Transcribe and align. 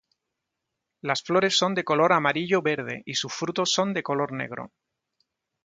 Las 1.01 1.21
flores 1.21 1.55
son 1.55 1.75
de 1.75 1.83
color 1.83 2.11
amarillo-verde 2.13 3.03
y 3.05 3.13
sus 3.13 3.31
frutos 3.31 3.71
son 3.71 3.93
de 3.93 4.01
color 4.01 4.31
negro. 4.33 4.71